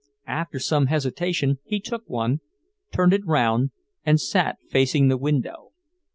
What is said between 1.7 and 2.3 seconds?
took